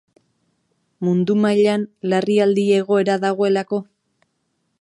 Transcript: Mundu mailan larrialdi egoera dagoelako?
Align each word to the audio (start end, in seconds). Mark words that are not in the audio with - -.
Mundu 1.07 1.35
mailan 1.43 1.85
larrialdi 2.13 2.67
egoera 2.81 3.19
dagoelako? 3.29 3.85